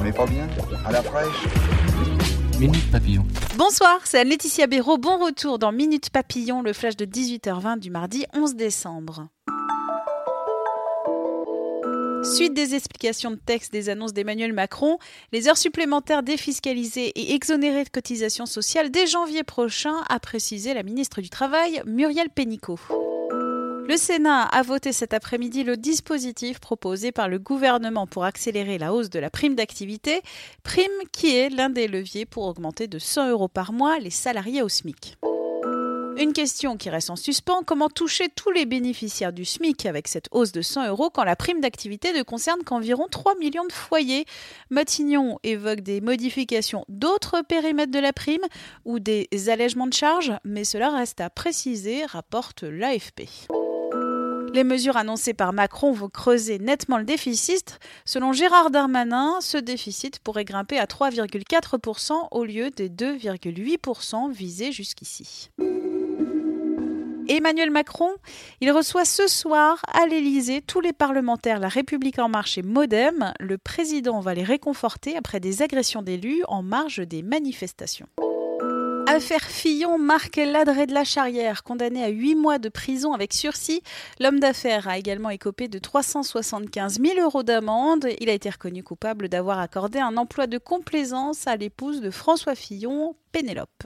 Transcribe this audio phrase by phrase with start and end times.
[0.00, 0.48] On n'est pas bien
[0.86, 1.44] À la fraîche
[2.58, 3.22] Minute Papillon.
[3.58, 4.96] Bonsoir, c'est Laetitia Béraud.
[4.96, 9.28] Bon retour dans Minute Papillon, le flash de 18h20 du mardi 11 décembre.
[12.22, 14.96] Suite des explications de texte des annonces d'Emmanuel Macron,
[15.32, 20.82] les heures supplémentaires défiscalisées et exonérées de cotisations sociales dès janvier prochain, a précisé la
[20.82, 22.80] ministre du Travail, Muriel Pénicaud.
[23.88, 28.92] Le Sénat a voté cet après-midi le dispositif proposé par le gouvernement pour accélérer la
[28.92, 30.22] hausse de la prime d'activité,
[30.62, 34.62] prime qui est l'un des leviers pour augmenter de 100 euros par mois les salariés
[34.62, 35.16] au SMIC.
[36.20, 40.28] Une question qui reste en suspens, comment toucher tous les bénéficiaires du SMIC avec cette
[40.32, 44.26] hausse de 100 euros quand la prime d'activité ne concerne qu'environ 3 millions de foyers?
[44.68, 48.44] Matignon évoque des modifications d'autres périmètres de la prime
[48.84, 53.22] ou des allègements de charges, mais cela reste à préciser, rapporte l'AFP.
[54.52, 57.78] Les mesures annoncées par Macron vont creuser nettement le déficit.
[58.04, 65.50] Selon Gérard Darmanin, ce déficit pourrait grimper à 3,4% au lieu des 2,8% visés jusqu'ici.
[67.28, 68.10] Emmanuel Macron,
[68.60, 73.32] il reçoit ce soir à l'Élysée tous les parlementaires La République en marche et Modem.
[73.38, 78.08] Le président va les réconforter après des agressions d'élus en marge des manifestations.
[79.06, 81.62] Affaire Fillon marque l'adresse de la charrière.
[81.62, 83.82] Condamné à 8 mois de prison avec sursis,
[84.18, 88.06] l'homme d'affaires a également écopé de 375 000 euros d'amende.
[88.20, 92.54] Il a été reconnu coupable d'avoir accordé un emploi de complaisance à l'épouse de François
[92.54, 93.84] Fillon, Pénélope.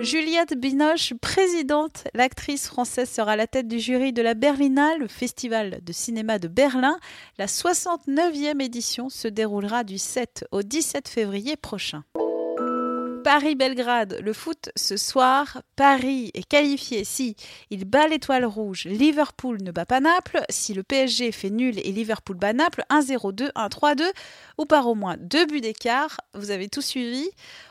[0.00, 5.80] Juliette Binoche, présidente, l'actrice française sera la tête du jury de la Berlinale, le festival
[5.82, 6.98] de cinéma de Berlin.
[7.38, 12.04] La 69e édition se déroulera du 7 au 17 février prochain.
[13.26, 15.60] Paris-Belgrade, le foot ce soir.
[15.74, 17.34] Paris est qualifié si
[17.70, 21.90] il bat l'étoile rouge, Liverpool ne bat pas Naples, si le PSG fait nul et
[21.90, 24.04] Liverpool bat Naples, 1-0, 2-1, 3-2,
[24.58, 26.20] ou par au moins deux buts d'écart.
[26.34, 27.28] Vous avez tout suivi.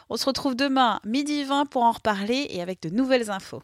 [0.09, 3.63] On se retrouve demain, midi 20, pour en reparler et avec de nouvelles infos.